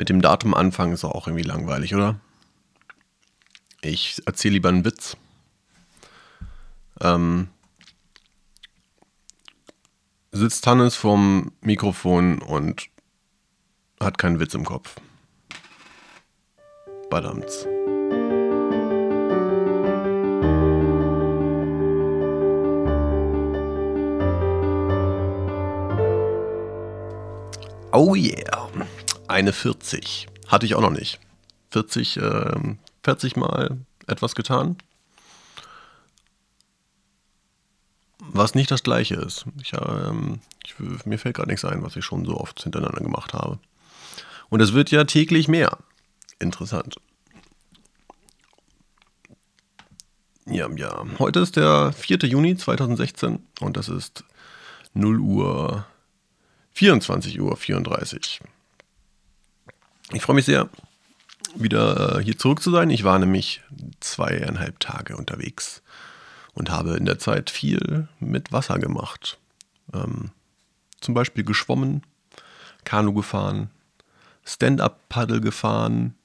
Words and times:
Mit 0.00 0.08
dem 0.08 0.22
Datum 0.22 0.54
anfangen 0.54 0.94
ist 0.94 1.04
auch 1.04 1.26
irgendwie 1.26 1.46
langweilig, 1.46 1.94
oder? 1.94 2.18
Ich 3.82 4.22
erzähle 4.24 4.54
lieber 4.54 4.70
einen 4.70 4.86
Witz. 4.86 5.14
Ähm, 7.02 7.48
sitzt 10.32 10.66
Hannes 10.66 10.96
vorm 10.96 11.52
Mikrofon 11.60 12.40
und 12.40 12.88
hat 14.02 14.16
keinen 14.16 14.40
Witz 14.40 14.54
im 14.54 14.64
Kopf. 14.64 14.96
Badamts. 17.10 17.66
Oh 27.92 28.14
yeah. 28.14 28.69
Eine 29.30 29.52
40. 29.52 30.26
Hatte 30.48 30.66
ich 30.66 30.74
auch 30.74 30.80
noch 30.80 30.90
nicht. 30.90 31.20
40, 31.70 32.16
äh, 32.16 32.58
40 33.04 33.36
Mal 33.36 33.78
etwas 34.08 34.34
getan. 34.34 34.76
Was 38.18 38.56
nicht 38.56 38.72
das 38.72 38.82
gleiche 38.82 39.14
ist. 39.14 39.44
Ich, 39.62 39.72
ähm, 39.72 40.40
ich, 40.64 40.74
mir 41.06 41.16
fällt 41.16 41.36
gerade 41.36 41.48
nichts 41.48 41.64
ein, 41.64 41.84
was 41.84 41.94
ich 41.94 42.04
schon 42.04 42.24
so 42.24 42.38
oft 42.38 42.60
hintereinander 42.60 43.02
gemacht 43.02 43.32
habe. 43.32 43.60
Und 44.48 44.60
es 44.60 44.72
wird 44.72 44.90
ja 44.90 45.04
täglich 45.04 45.46
mehr. 45.46 45.78
Interessant. 46.40 46.96
Ja, 50.46 50.68
ja. 50.74 51.04
Heute 51.20 51.38
ist 51.38 51.54
der 51.54 51.92
4. 51.92 52.18
Juni 52.24 52.56
2016 52.56 53.38
und 53.60 53.76
das 53.76 53.88
ist 53.88 54.24
0 54.94 55.20
Uhr 55.20 55.86
24 56.72 57.40
Uhr 57.40 57.56
34. 57.56 58.40
Ich 60.12 60.22
freue 60.22 60.34
mich 60.34 60.44
sehr, 60.44 60.68
wieder 61.54 62.18
äh, 62.18 62.24
hier 62.24 62.36
zurück 62.36 62.62
zu 62.62 62.72
sein. 62.72 62.90
Ich 62.90 63.04
war 63.04 63.18
nämlich 63.18 63.62
zweieinhalb 64.00 64.80
Tage 64.80 65.16
unterwegs 65.16 65.82
und 66.52 66.70
habe 66.70 66.96
in 66.96 67.04
der 67.04 67.20
Zeit 67.20 67.48
viel 67.48 68.08
mit 68.18 68.50
Wasser 68.52 68.80
gemacht. 68.80 69.38
Ähm, 69.94 70.30
zum 71.00 71.14
Beispiel 71.14 71.44
geschwommen, 71.44 72.02
Kanu 72.84 73.12
gefahren, 73.12 73.70
Stand-up-Paddle 74.44 75.40
gefahren, 75.40 76.16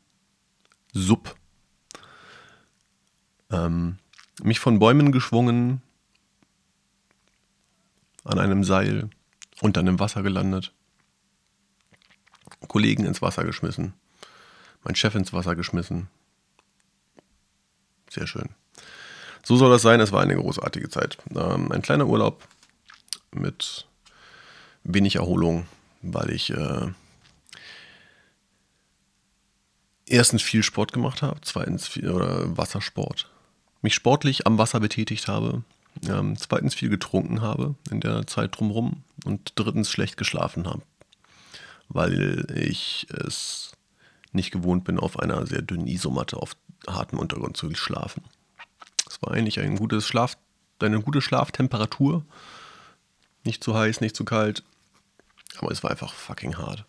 Sub. 0.94 1.36
Ähm, 3.52 4.00
mich 4.42 4.60
von 4.60 4.80
Bäumen 4.80 5.12
geschwungen, 5.12 5.82
an 8.24 8.40
einem 8.40 8.64
Seil 8.64 9.10
dann 9.62 9.88
im 9.88 10.00
Wasser 10.00 10.24
gelandet. 10.24 10.74
Kollegen 12.68 13.06
ins 13.06 13.22
Wasser 13.22 13.44
geschmissen. 13.44 13.94
Mein 14.84 14.96
Chef 14.96 15.16
ins 15.16 15.34
Wasser 15.34 15.56
geschmissen. 15.56 16.08
Sehr 18.10 18.28
schön. 18.28 18.50
So 19.44 19.58
soll 19.58 19.70
das 19.72 19.82
sein. 19.82 20.00
Es 20.00 20.12
war 20.12 20.22
eine 20.22 20.36
großartige 20.36 20.90
Zeit. 20.90 21.18
Ähm, 21.36 21.72
ein 21.72 21.82
kleiner 21.82 22.08
Urlaub 22.08 22.48
mit 23.32 23.86
wenig 24.84 25.16
Erholung, 25.16 25.66
weil 26.02 26.32
ich 26.32 26.52
äh, 26.52 26.88
erstens 30.08 30.42
viel 30.42 30.64
Sport 30.64 30.94
gemacht 30.94 31.22
habe, 31.22 31.40
zweitens 31.42 31.88
viel 31.88 32.10
oder 32.10 32.58
Wassersport, 32.58 33.30
mich 33.82 33.94
sportlich 33.94 34.48
am 34.48 34.58
Wasser 34.58 34.80
betätigt 34.80 35.28
habe, 35.28 35.64
ähm, 36.08 36.38
zweitens 36.38 36.76
viel 36.76 36.90
getrunken 36.90 37.42
habe 37.42 37.76
in 37.92 38.00
der 38.02 38.28
Zeit 38.28 38.58
drumherum 38.58 39.04
und 39.26 39.54
drittens 39.56 39.90
schlecht 39.90 40.18
geschlafen 40.18 40.68
habe, 40.68 40.82
weil 41.90 42.46
ich 42.56 43.08
es 43.10 43.72
nicht 44.32 44.52
gewohnt 44.52 44.84
bin, 44.84 45.00
auf 45.00 45.20
einer 45.20 45.46
sehr 45.46 45.62
dünnen 45.62 45.88
Isomatte 45.88 46.38
auf 46.38 46.56
hartem 46.88 47.20
Untergrund 47.20 47.56
zu 47.56 47.74
schlafen. 47.76 48.24
Es 49.08 49.22
war 49.22 49.34
eigentlich 49.34 49.60
ein 49.60 49.78
gutes 49.78 50.06
Schlaf, 50.06 50.38
eine 50.80 51.02
gute 51.02 51.22
Schlaftemperatur. 51.22 52.26
Nicht 53.44 53.64
zu 53.64 53.76
heiß, 53.76 54.02
nicht 54.02 54.16
zu 54.16 54.26
kalt. 54.26 54.64
Aber 55.58 55.72
es 55.72 55.84
war 55.84 55.92
einfach 55.92 56.14
fucking 56.14 56.58
hart. 56.58 56.86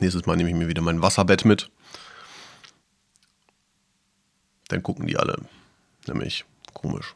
Nächstes 0.00 0.26
Mal 0.26 0.36
nehme 0.36 0.48
ich 0.48 0.56
mir 0.56 0.68
wieder 0.68 0.82
mein 0.82 1.02
Wasserbett 1.02 1.44
mit. 1.44 1.70
Dann 4.68 4.82
gucken 4.82 5.06
die 5.06 5.18
alle. 5.18 5.36
Nämlich 6.06 6.44
Komisch. 6.74 7.14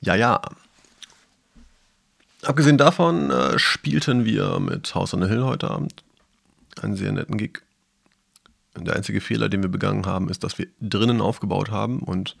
Ja, 0.00 0.14
ja. 0.14 0.40
Abgesehen 2.44 2.78
davon 2.78 3.30
äh, 3.30 3.58
spielten 3.58 4.24
wir 4.24 4.60
mit 4.60 4.94
House 4.94 5.14
on 5.14 5.22
the 5.22 5.28
Hill 5.28 5.44
heute 5.44 5.70
Abend. 5.70 6.04
Einen 6.80 6.96
sehr 6.96 7.12
netten 7.12 7.38
Gig. 7.38 7.62
Der 8.76 8.96
einzige 8.96 9.20
Fehler, 9.20 9.48
den 9.48 9.62
wir 9.62 9.70
begangen 9.70 10.04
haben, 10.04 10.28
ist, 10.28 10.44
dass 10.44 10.58
wir 10.58 10.66
drinnen 10.80 11.20
aufgebaut 11.20 11.70
haben 11.70 12.00
und 12.00 12.36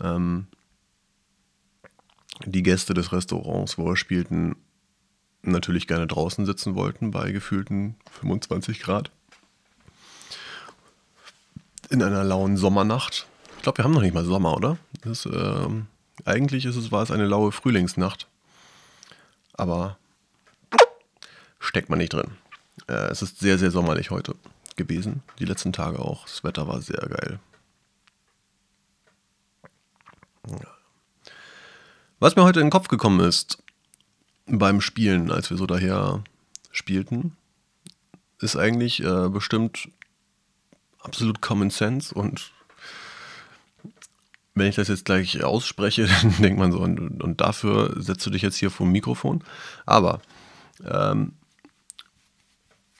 ähm, 0.00 0.46
die 2.44 2.62
Gäste 2.62 2.94
des 2.94 3.12
Restaurants, 3.12 3.76
wo 3.76 3.86
wir 3.86 3.96
spielten, 3.96 4.56
natürlich 5.42 5.86
gerne 5.86 6.06
draußen 6.06 6.46
sitzen 6.46 6.74
wollten 6.74 7.10
bei 7.10 7.32
gefühlten 7.32 7.96
25 8.20 8.80
Grad 8.80 9.10
in 11.90 12.02
einer 12.02 12.24
lauen 12.24 12.56
Sommernacht. 12.56 13.26
Ich 13.56 13.62
glaube, 13.62 13.78
wir 13.78 13.84
haben 13.84 13.92
noch 13.92 14.02
nicht 14.02 14.14
mal 14.14 14.24
Sommer, 14.24 14.56
oder? 14.56 14.76
Ist, 15.04 15.26
ähm, 15.26 15.86
eigentlich 16.24 16.64
ist 16.64 16.76
es, 16.76 16.92
war 16.92 17.02
es 17.02 17.10
eine 17.10 17.26
laue 17.26 17.52
Frühlingsnacht. 17.52 18.28
Aber 19.56 19.98
steckt 21.58 21.88
man 21.88 21.98
nicht 21.98 22.12
drin. 22.12 22.32
Äh, 22.88 23.10
es 23.10 23.22
ist 23.22 23.38
sehr, 23.38 23.58
sehr 23.58 23.70
sommerlich 23.70 24.10
heute 24.10 24.34
gewesen. 24.76 25.22
Die 25.38 25.44
letzten 25.44 25.72
Tage 25.72 25.98
auch. 25.98 26.24
Das 26.24 26.44
Wetter 26.44 26.68
war 26.68 26.80
sehr 26.80 27.06
geil. 27.08 27.40
Was 32.18 32.36
mir 32.36 32.44
heute 32.44 32.60
in 32.60 32.66
den 32.66 32.70
Kopf 32.72 32.88
gekommen 32.88 33.20
ist 33.20 33.58
beim 34.46 34.80
Spielen, 34.80 35.30
als 35.30 35.50
wir 35.50 35.56
so 35.56 35.66
daher 35.66 36.22
spielten, 36.70 37.36
ist 38.40 38.56
eigentlich 38.56 39.02
äh, 39.02 39.28
bestimmt 39.28 39.88
absolut 41.00 41.40
Common 41.40 41.70
Sense 41.70 42.14
und 42.14 42.52
wenn 44.56 44.68
ich 44.68 44.74
das 44.74 44.88
jetzt 44.88 45.04
gleich 45.04 45.44
ausspreche, 45.44 46.08
dann 46.22 46.34
denkt 46.38 46.58
man 46.58 46.72
so, 46.72 46.80
und, 46.80 47.22
und 47.22 47.40
dafür 47.40 47.94
setzt 48.02 48.26
du 48.26 48.30
dich 48.30 48.42
jetzt 48.42 48.56
hier 48.56 48.70
vor 48.70 48.86
dem 48.86 48.92
Mikrofon. 48.92 49.44
Aber 49.84 50.20
ähm, 50.84 51.32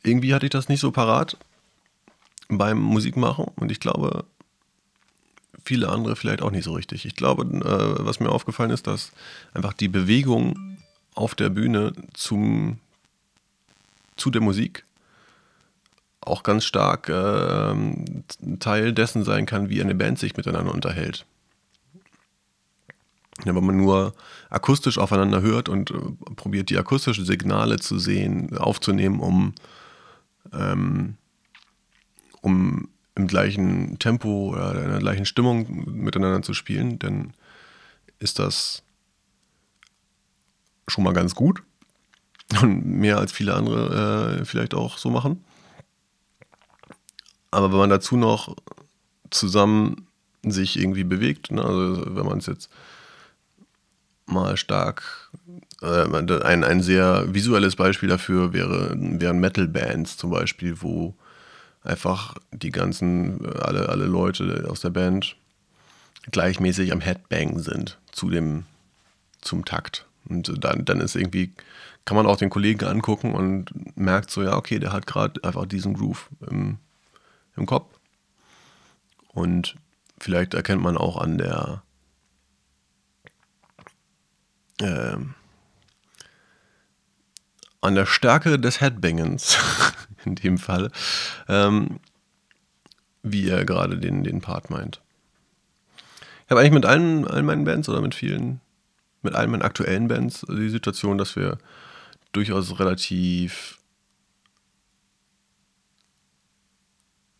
irgendwie 0.04 0.34
hatte 0.34 0.46
ich 0.46 0.50
das 0.50 0.68
nicht 0.68 0.80
so 0.80 0.92
parat 0.92 1.36
beim 2.48 2.78
Musikmachen 2.78 3.46
und 3.56 3.72
ich 3.72 3.80
glaube, 3.80 4.24
viele 5.64 5.88
andere 5.88 6.14
vielleicht 6.14 6.42
auch 6.42 6.52
nicht 6.52 6.64
so 6.64 6.74
richtig. 6.74 7.06
Ich 7.06 7.16
glaube, 7.16 7.42
äh, 7.44 8.04
was 8.04 8.20
mir 8.20 8.30
aufgefallen 8.30 8.70
ist, 8.70 8.86
dass 8.86 9.10
einfach 9.52 9.72
die 9.72 9.88
Bewegung 9.88 10.76
auf 11.14 11.34
der 11.34 11.48
Bühne 11.48 11.92
zum, 12.12 12.78
zu 14.16 14.30
der 14.30 14.42
Musik 14.42 14.84
auch 16.20 16.42
ganz 16.42 16.64
stark 16.64 17.08
äh, 17.08 17.74
Teil 18.60 18.92
dessen 18.92 19.24
sein 19.24 19.46
kann, 19.46 19.70
wie 19.70 19.80
eine 19.80 19.94
Band 19.94 20.18
sich 20.18 20.36
miteinander 20.36 20.74
unterhält. 20.74 21.24
Ja, 23.44 23.54
wenn 23.54 23.66
man 23.66 23.76
nur 23.76 24.14
akustisch 24.48 24.98
aufeinander 24.98 25.42
hört 25.42 25.68
und 25.68 25.90
äh, 25.90 25.94
probiert, 26.36 26.70
die 26.70 26.78
akustischen 26.78 27.24
Signale 27.24 27.76
zu 27.76 27.98
sehen, 27.98 28.56
aufzunehmen, 28.56 29.20
um, 29.20 29.54
ähm, 30.52 31.16
um 32.40 32.88
im 33.14 33.26
gleichen 33.26 33.98
Tempo 33.98 34.52
oder 34.52 34.82
in 34.82 34.90
der 34.90 34.98
gleichen 35.00 35.26
Stimmung 35.26 35.84
miteinander 35.86 36.42
zu 36.42 36.54
spielen, 36.54 36.98
dann 36.98 37.32
ist 38.18 38.38
das 38.38 38.82
schon 40.88 41.04
mal 41.04 41.12
ganz 41.12 41.34
gut. 41.34 41.62
Und 42.62 42.86
mehr 42.86 43.18
als 43.18 43.32
viele 43.32 43.54
andere 43.54 44.38
äh, 44.40 44.44
vielleicht 44.44 44.74
auch 44.74 44.98
so 44.98 45.10
machen. 45.10 45.44
Aber 47.50 47.70
wenn 47.72 47.78
man 47.78 47.90
dazu 47.90 48.16
noch 48.16 48.54
zusammen 49.30 50.06
sich 50.42 50.78
irgendwie 50.78 51.04
bewegt, 51.04 51.50
ne, 51.50 51.64
also 51.64 52.14
wenn 52.14 52.26
man 52.26 52.38
es 52.38 52.46
jetzt 52.46 52.70
mal 54.26 54.56
stark, 54.56 55.30
äh, 55.82 56.04
ein, 56.04 56.64
ein 56.64 56.82
sehr 56.82 57.32
visuelles 57.32 57.76
Beispiel 57.76 58.08
dafür 58.08 58.52
wäre, 58.52 58.94
wären 58.96 59.38
Metal-Bands 59.38 60.16
zum 60.16 60.30
Beispiel, 60.30 60.82
wo 60.82 61.14
einfach 61.82 62.34
die 62.50 62.70
ganzen, 62.70 63.46
alle, 63.60 63.88
alle 63.88 64.06
Leute 64.06 64.66
aus 64.68 64.80
der 64.80 64.90
Band 64.90 65.36
gleichmäßig 66.30 66.92
am 66.92 67.00
Headbang 67.00 67.60
sind 67.60 67.98
zu 68.10 68.30
dem, 68.30 68.64
zum 69.40 69.64
Takt. 69.64 70.06
Und 70.28 70.52
dann, 70.64 70.84
dann 70.84 71.00
ist 71.00 71.14
irgendwie, 71.14 71.52
kann 72.04 72.16
man 72.16 72.26
auch 72.26 72.36
den 72.36 72.50
Kollegen 72.50 72.84
angucken 72.84 73.32
und 73.34 73.96
merkt 73.96 74.30
so, 74.30 74.42
ja, 74.42 74.56
okay, 74.56 74.78
der 74.78 74.92
hat 74.92 75.06
gerade 75.06 75.42
einfach 75.44 75.66
diesen 75.66 75.94
Groove 75.94 76.28
im, 76.50 76.78
im 77.56 77.66
Kopf. 77.66 77.96
Und 79.28 79.76
vielleicht 80.18 80.54
erkennt 80.54 80.82
man 80.82 80.96
auch 80.96 81.18
an 81.18 81.38
der 81.38 81.82
äh, 84.80 85.16
an 87.80 87.94
der 87.94 88.06
Stärke 88.06 88.58
des 88.58 88.80
Headbangens, 88.80 89.58
in 90.24 90.34
dem 90.34 90.58
Fall, 90.58 90.90
ähm, 91.48 92.00
wie 93.22 93.48
er 93.48 93.64
gerade 93.64 93.98
den, 93.98 94.24
den 94.24 94.40
Part 94.40 94.70
meint. 94.70 95.00
Ich 96.44 96.50
habe 96.50 96.60
eigentlich 96.60 96.72
mit 96.72 96.86
allen, 96.86 97.26
allen 97.26 97.46
meinen 97.46 97.64
Bands 97.64 97.88
oder 97.88 98.00
mit 98.00 98.14
vielen, 98.14 98.60
mit 99.22 99.34
allen 99.34 99.50
meinen 99.50 99.62
aktuellen 99.62 100.08
Bands 100.08 100.46
die 100.48 100.68
Situation, 100.68 101.18
dass 101.18 101.34
wir 101.36 101.58
durchaus 102.32 102.78
relativ 102.78 103.80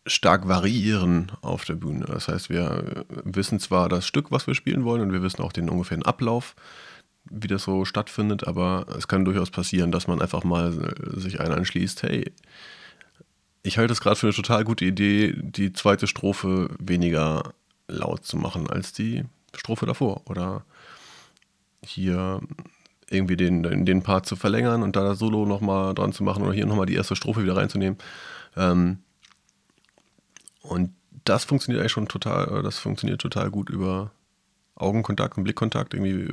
stark 0.05 0.47
variieren 0.47 1.31
auf 1.41 1.65
der 1.65 1.75
Bühne. 1.75 2.05
Das 2.05 2.27
heißt, 2.27 2.49
wir 2.49 3.05
wissen 3.09 3.59
zwar 3.59 3.89
das 3.89 4.07
Stück, 4.07 4.31
was 4.31 4.47
wir 4.47 4.55
spielen 4.55 4.83
wollen, 4.83 5.01
und 5.01 5.13
wir 5.13 5.21
wissen 5.21 5.41
auch 5.41 5.51
den 5.51 5.69
ungefähren 5.69 6.03
Ablauf, 6.03 6.55
wie 7.29 7.47
das 7.47 7.63
so 7.63 7.85
stattfindet, 7.85 8.47
aber 8.47 8.85
es 8.97 9.07
kann 9.07 9.25
durchaus 9.25 9.51
passieren, 9.51 9.91
dass 9.91 10.07
man 10.07 10.21
einfach 10.21 10.43
mal 10.43 10.95
sich 11.13 11.39
einen 11.39 11.53
anschließt, 11.53 12.03
hey, 12.03 12.31
ich 13.63 13.77
halte 13.77 13.93
es 13.93 14.01
gerade 14.01 14.15
für 14.15 14.27
eine 14.27 14.35
total 14.35 14.63
gute 14.63 14.85
Idee, 14.85 15.35
die 15.37 15.73
zweite 15.73 16.07
Strophe 16.07 16.69
weniger 16.79 17.53
laut 17.87 18.25
zu 18.25 18.37
machen 18.37 18.69
als 18.69 18.93
die 18.93 19.25
Strophe 19.53 19.85
davor. 19.85 20.21
Oder 20.25 20.63
hier 21.83 22.41
irgendwie 23.09 23.37
den, 23.37 23.85
den 23.85 24.03
Part 24.03 24.25
zu 24.25 24.35
verlängern 24.35 24.83
und 24.83 24.95
da 24.95 25.03
das 25.03 25.19
Solo 25.19 25.45
nochmal 25.45 25.93
dran 25.93 26.13
zu 26.13 26.23
machen 26.23 26.43
oder 26.43 26.53
hier 26.53 26.65
nochmal 26.65 26.85
die 26.85 26.95
erste 26.95 27.15
Strophe 27.15 27.43
wieder 27.43 27.55
reinzunehmen. 27.55 27.97
Ähm, 28.55 28.99
und 30.61 30.91
das 31.23 31.45
funktioniert 31.45 31.81
eigentlich 31.81 31.91
schon 31.91 32.07
total, 32.07 32.61
das 32.63 32.79
funktioniert 32.79 33.21
total 33.21 33.49
gut 33.49 33.69
über 33.69 34.11
Augenkontakt 34.75 35.37
und 35.37 35.43
Blickkontakt. 35.43 35.93
Irgendwie 35.93 36.29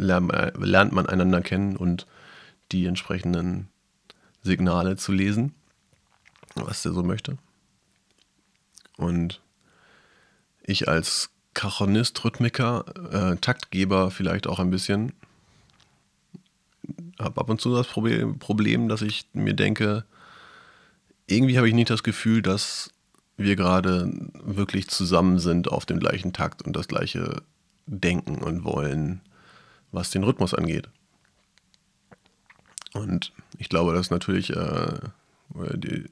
lernt 0.00 0.92
man 0.92 1.06
einander 1.06 1.40
kennen 1.40 1.76
und 1.76 2.06
die 2.72 2.86
entsprechenden 2.86 3.68
Signale 4.42 4.96
zu 4.96 5.12
lesen, 5.12 5.54
was 6.54 6.82
der 6.82 6.92
so 6.92 7.02
möchte. 7.02 7.36
Und 8.96 9.40
ich 10.62 10.88
als 10.88 11.30
Kachonist, 11.54 12.24
Rhythmiker, 12.24 12.84
äh, 13.12 13.36
Taktgeber 13.36 14.10
vielleicht 14.10 14.46
auch 14.46 14.58
ein 14.58 14.70
bisschen, 14.70 15.12
habe 17.18 17.40
ab 17.40 17.50
und 17.50 17.60
zu 17.60 17.74
das 17.74 17.88
Problem, 17.88 18.38
Problem, 18.38 18.88
dass 18.88 19.02
ich 19.02 19.26
mir 19.32 19.54
denke, 19.54 20.04
irgendwie 21.26 21.58
habe 21.58 21.68
ich 21.68 21.74
nicht 21.74 21.90
das 21.90 22.02
Gefühl, 22.02 22.42
dass 22.42 22.90
wir 23.36 23.56
gerade 23.56 24.10
wirklich 24.42 24.88
zusammen 24.88 25.38
sind 25.38 25.68
auf 25.68 25.86
dem 25.86 25.98
gleichen 25.98 26.32
Takt 26.32 26.62
und 26.62 26.76
das 26.76 26.88
gleiche 26.88 27.42
denken 27.86 28.36
und 28.36 28.64
wollen, 28.64 29.22
was 29.92 30.10
den 30.10 30.24
Rhythmus 30.24 30.54
angeht. 30.54 30.88
Und 32.92 33.32
ich 33.58 33.68
glaube, 33.68 33.92
das 33.92 34.06
ist 34.06 34.10
natürlich 34.10 34.50
äh, 34.50 34.98
die, 35.74 36.04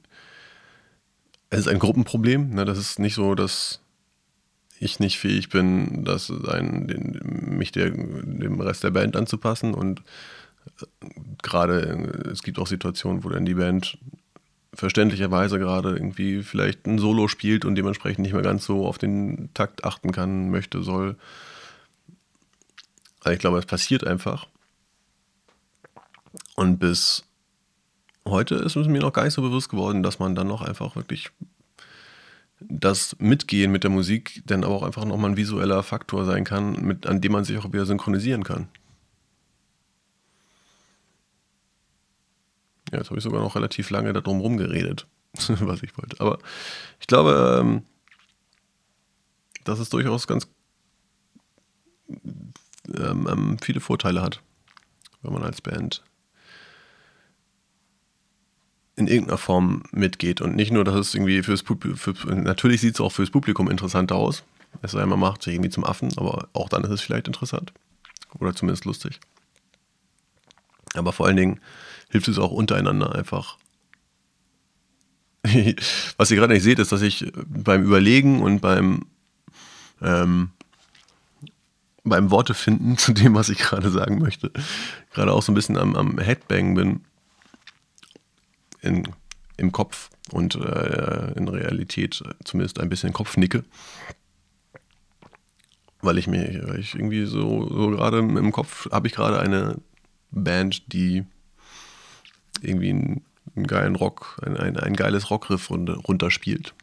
es 1.49 1.61
ist 1.61 1.67
ein 1.67 1.79
Gruppenproblem. 1.79 2.51
Ne? 2.51 2.65
Das 2.65 2.77
ist 2.77 2.99
nicht 2.99 3.15
so, 3.15 3.35
dass 3.35 3.81
ich 4.79 4.99
nicht 4.99 5.19
fähig 5.19 5.49
bin, 5.49 6.05
das 6.05 6.31
ein, 6.31 6.87
den, 6.87 7.57
mich 7.57 7.71
der, 7.71 7.91
dem 7.91 8.61
Rest 8.61 8.83
der 8.83 8.91
Band 8.91 9.15
anzupassen. 9.15 9.73
Und 9.73 10.01
äh, 11.01 11.07
gerade 11.41 11.81
äh, 11.81 12.29
es 12.29 12.43
gibt 12.43 12.59
auch 12.59 12.67
Situationen, 12.67 13.23
wo 13.23 13.29
dann 13.29 13.45
die 13.45 13.55
Band 13.55 13.97
verständlicherweise 14.73 15.59
gerade 15.59 15.93
irgendwie 15.93 16.43
vielleicht 16.43 16.85
ein 16.85 16.99
Solo 16.99 17.27
spielt 17.27 17.65
und 17.65 17.75
dementsprechend 17.75 18.19
nicht 18.19 18.33
mehr 18.33 18.43
ganz 18.43 18.65
so 18.65 18.85
auf 18.85 18.97
den 18.97 19.49
Takt 19.53 19.83
achten 19.83 20.11
kann, 20.11 20.51
möchte, 20.51 20.83
soll. 20.83 21.17
Also 23.21 23.33
ich 23.33 23.39
glaube, 23.39 23.59
es 23.59 23.65
passiert 23.65 24.05
einfach. 24.05 24.47
Und 26.55 26.79
bis 26.79 27.25
heute 28.25 28.55
ist 28.55 28.75
es 28.75 28.87
mir 28.87 29.01
noch 29.01 29.13
gar 29.13 29.23
nicht 29.23 29.33
so 29.33 29.41
bewusst 29.41 29.69
geworden, 29.69 30.03
dass 30.03 30.19
man 30.19 30.35
dann 30.35 30.47
noch 30.47 30.61
einfach 30.61 30.95
wirklich 30.95 31.31
das 32.59 33.15
Mitgehen 33.19 33.71
mit 33.71 33.83
der 33.83 33.89
Musik 33.89 34.41
dann 34.45 34.63
aber 34.63 34.75
auch 34.75 34.83
einfach 34.83 35.05
nochmal 35.05 35.31
ein 35.31 35.37
visueller 35.37 35.81
Faktor 35.83 36.25
sein 36.25 36.43
kann, 36.43 36.73
mit, 36.81 37.07
an 37.07 37.21
dem 37.21 37.31
man 37.31 37.45
sich 37.45 37.57
auch 37.57 37.71
wieder 37.71 37.85
synchronisieren 37.85 38.43
kann. 38.43 38.67
Ja, 42.91 42.97
jetzt 42.97 43.09
habe 43.09 43.19
ich 43.19 43.23
sogar 43.23 43.41
noch 43.41 43.55
relativ 43.55 43.89
lange 43.91 44.13
darum 44.13 44.41
rumgeredet, 44.41 45.07
was 45.47 45.83
ich 45.83 45.97
wollte. 45.97 46.19
Aber 46.19 46.39
ich 46.99 47.07
glaube, 47.07 47.59
ähm, 47.61 47.83
dass 49.63 49.79
es 49.79 49.89
durchaus 49.89 50.27
ganz 50.27 50.47
ähm, 52.97 53.27
ähm, 53.29 53.57
viele 53.61 53.79
Vorteile 53.79 54.21
hat, 54.21 54.41
wenn 55.21 55.33
man 55.33 55.43
als 55.43 55.61
Band 55.61 56.03
in 58.95 59.07
irgendeiner 59.07 59.37
Form 59.37 59.83
mitgeht. 59.91 60.41
Und 60.41 60.55
nicht 60.55 60.71
nur, 60.71 60.83
dass 60.83 60.95
es 60.95 61.15
irgendwie 61.15 61.41
fürs 61.41 61.63
Publikum, 61.63 61.97
für, 61.97 62.13
natürlich 62.35 62.81
sieht 62.81 62.95
es 62.95 63.01
auch 63.01 63.11
fürs 63.11 63.31
Publikum 63.31 63.69
interessant 63.69 64.11
aus. 64.11 64.43
Es 64.81 64.91
sei 64.91 65.05
man 65.05 65.19
macht 65.19 65.41
sich 65.41 65.55
irgendwie 65.55 65.71
zum 65.71 65.83
Affen, 65.83 66.09
aber 66.17 66.49
auch 66.53 66.69
dann 66.69 66.83
ist 66.83 66.91
es 66.91 67.01
vielleicht 67.01 67.27
interessant. 67.27 67.73
Oder 68.37 68.53
zumindest 68.53 68.85
lustig. 68.85 69.19
Aber 70.93 71.13
vor 71.13 71.25
allen 71.25 71.37
Dingen 71.37 71.59
hilft 72.09 72.27
es 72.27 72.37
auch 72.37 72.51
untereinander 72.51 73.15
einfach. 73.15 73.57
Was 76.17 76.29
ihr 76.29 76.37
gerade 76.37 76.53
nicht 76.53 76.63
seht, 76.63 76.79
ist, 76.79 76.91
dass 76.91 77.01
ich 77.01 77.31
beim 77.47 77.83
Überlegen 77.83 78.41
und 78.41 78.59
beim 78.59 79.05
ähm, 80.01 80.51
beim 82.09 82.31
Worte 82.31 82.53
finden 82.53 82.97
zu 82.97 83.13
dem, 83.13 83.35
was 83.35 83.49
ich 83.49 83.59
gerade 83.59 83.89
sagen 83.89 84.19
möchte, 84.19 84.51
gerade 85.13 85.31
auch 85.31 85.41
so 85.41 85.51
ein 85.51 85.55
bisschen 85.55 85.77
am, 85.77 85.95
am 85.95 86.17
Headbang 86.17 86.75
bin 86.75 87.01
in, 88.81 89.07
im 89.57 89.71
Kopf 89.71 90.09
und 90.31 90.55
äh, 90.55 91.33
in 91.35 91.47
Realität 91.47 92.21
zumindest 92.43 92.79
ein 92.79 92.89
bisschen 92.89 93.13
Kopfnicke. 93.13 93.63
Weil 96.01 96.17
ich 96.17 96.27
mir, 96.27 96.75
ich 96.75 96.95
irgendwie 96.95 97.25
so, 97.25 97.67
so 97.67 97.89
gerade 97.91 98.19
im 98.19 98.51
Kopf 98.51 98.89
habe 98.91 99.07
ich 99.07 99.13
gerade 99.13 99.39
eine 99.39 99.77
Band, 100.31 100.93
die 100.93 101.25
irgendwie 102.61 102.89
einen, 102.89 103.25
einen 103.55 103.67
geilen 103.67 103.95
Rock, 103.95 104.39
ein, 104.45 104.55
ein, 104.55 104.77
ein 104.77 104.93
geiles 104.93 105.29
Rockriff 105.29 105.69
runter, 105.69 105.95
runterspielt. 105.95 106.73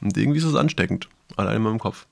Und 0.00 0.16
irgendwie 0.16 0.38
ist 0.38 0.44
es 0.44 0.56
ansteckend, 0.56 1.08
allein 1.36 1.56
in 1.56 1.62
meinem 1.62 1.78
Kopf. 1.78 2.06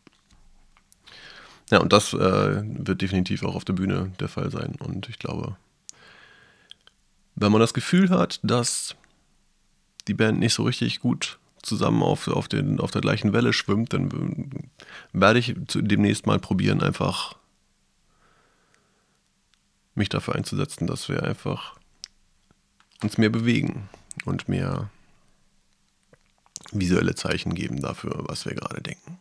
Ja, 1.70 1.78
und 1.78 1.92
das 1.92 2.12
äh, 2.12 2.62
wird 2.64 3.00
definitiv 3.00 3.44
auch 3.44 3.54
auf 3.54 3.64
der 3.64 3.74
Bühne 3.74 4.12
der 4.18 4.28
Fall 4.28 4.50
sein. 4.50 4.74
Und 4.80 5.08
ich 5.08 5.18
glaube, 5.18 5.56
wenn 7.36 7.52
man 7.52 7.60
das 7.60 7.74
Gefühl 7.74 8.10
hat, 8.10 8.40
dass 8.42 8.96
die 10.08 10.14
Band 10.14 10.40
nicht 10.40 10.54
so 10.54 10.64
richtig 10.64 11.00
gut 11.00 11.38
zusammen 11.62 12.02
auf, 12.02 12.26
auf, 12.28 12.48
den, 12.48 12.80
auf 12.80 12.90
der 12.90 13.02
gleichen 13.02 13.32
Welle 13.32 13.52
schwimmt, 13.52 13.92
dann 13.92 14.50
werde 15.12 15.38
ich 15.38 15.54
demnächst 15.56 16.26
mal 16.26 16.38
probieren, 16.38 16.82
einfach 16.82 17.36
mich 19.94 20.08
dafür 20.08 20.34
einzusetzen, 20.34 20.86
dass 20.86 21.08
wir 21.08 21.22
einfach 21.22 21.76
uns 23.02 23.18
mehr 23.18 23.30
bewegen 23.30 23.88
und 24.24 24.48
mehr 24.48 24.90
visuelle 26.72 27.14
Zeichen 27.14 27.54
geben 27.54 27.80
dafür, 27.80 28.24
was 28.26 28.44
wir 28.46 28.54
gerade 28.54 28.80
denken. 28.80 29.18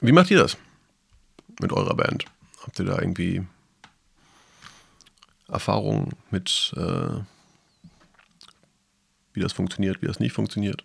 Wie 0.00 0.12
macht 0.12 0.30
ihr 0.30 0.38
das 0.38 0.56
mit 1.60 1.72
eurer 1.72 1.94
Band? 1.94 2.24
Habt 2.62 2.78
ihr 2.78 2.86
da 2.86 2.98
irgendwie 2.98 3.46
Erfahrungen 5.48 6.10
mit, 6.30 6.72
äh, 6.76 7.20
wie 9.34 9.40
das 9.40 9.52
funktioniert, 9.52 10.00
wie 10.00 10.06
das 10.06 10.20
nicht 10.20 10.32
funktioniert? 10.32 10.84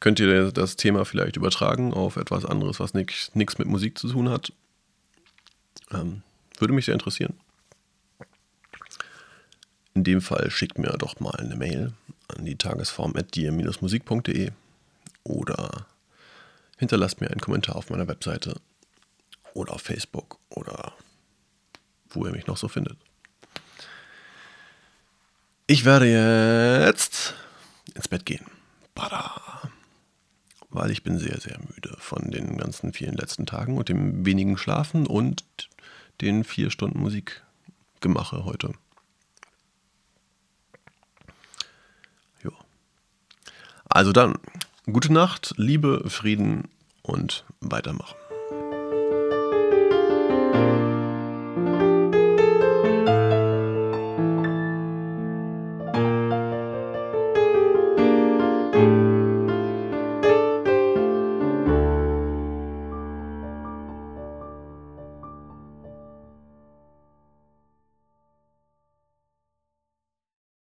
Könnt 0.00 0.20
ihr 0.20 0.52
das 0.52 0.76
Thema 0.76 1.06
vielleicht 1.06 1.36
übertragen 1.36 1.94
auf 1.94 2.16
etwas 2.16 2.44
anderes, 2.44 2.80
was 2.80 2.92
nichts 2.92 3.30
mit 3.34 3.66
Musik 3.66 3.98
zu 3.98 4.08
tun 4.08 4.28
hat? 4.28 4.52
Ähm, 5.90 6.22
würde 6.58 6.74
mich 6.74 6.84
sehr 6.84 6.94
interessieren. 6.94 7.34
In 9.94 10.04
dem 10.04 10.20
Fall 10.20 10.50
schickt 10.50 10.78
mir 10.78 10.90
doch 10.98 11.20
mal 11.20 11.34
eine 11.36 11.56
Mail 11.56 11.94
an 12.28 12.44
die 12.44 12.56
tagesform.dir-musik.de 12.56 14.50
oder 15.22 15.86
hinterlasst 16.78 17.20
mir 17.20 17.30
einen 17.30 17.40
Kommentar 17.40 17.76
auf 17.76 17.90
meiner 17.90 18.08
Webseite 18.08 18.60
oder 19.54 19.72
auf 19.72 19.82
Facebook 19.82 20.38
oder 20.48 20.92
wo 22.10 22.26
ihr 22.26 22.32
mich 22.32 22.46
noch 22.46 22.56
so 22.56 22.68
findet. 22.68 22.98
Ich 25.66 25.84
werde 25.84 26.06
jetzt 26.84 27.34
ins 27.94 28.08
Bett 28.08 28.26
gehen. 28.26 28.44
Bada. 28.94 29.70
Weil 30.68 30.90
ich 30.90 31.02
bin 31.02 31.18
sehr, 31.18 31.40
sehr 31.40 31.58
müde 31.58 31.96
von 31.98 32.30
den 32.30 32.58
ganzen 32.58 32.92
vielen 32.92 33.14
letzten 33.14 33.46
Tagen 33.46 33.78
und 33.78 33.88
dem 33.88 34.26
wenigen 34.26 34.58
Schlafen 34.58 35.06
und 35.06 35.44
den 36.20 36.44
vier 36.44 36.70
Stunden 36.70 36.98
Musikgemache 36.98 38.44
heute. 38.44 38.72
Jo. 42.42 42.52
Also 43.84 44.12
dann, 44.12 44.34
gute 44.86 45.12
Nacht, 45.12 45.54
Liebe, 45.56 46.04
Frieden 46.08 46.68
und 47.02 47.44
weitermachen. 47.60 48.16